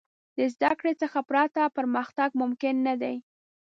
د 0.37 0.39
زدهکړې 0.53 0.93
څخه 1.01 1.19
پرته، 1.29 1.61
پرمختګ 1.77 2.29
ممکن 2.41 2.75
نه 2.87 2.95
دی. 3.01 3.15